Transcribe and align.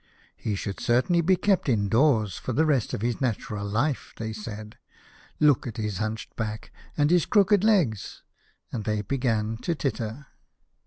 "He 0.35 0.55
should 0.55 0.79
certainly 0.79 1.21
be 1.21 1.35
kept 1.35 1.69
indoors 1.69 2.35
for 2.39 2.53
the 2.53 2.65
rest 2.65 2.95
of 2.95 3.03
his 3.03 3.21
natural 3.21 3.67
life," 3.67 4.15
they 4.17 4.33
said." 4.33 4.79
Look 5.39 5.67
at 5.67 5.77
his 5.77 5.99
hunched 5.99 6.35
back, 6.35 6.71
and 6.97 7.11
his 7.11 7.27
crooked 7.27 7.63
legs," 7.63 8.23
and 8.71 8.83
they 8.85 9.03
began 9.03 9.57
to 9.57 9.75
titter. 9.75 10.25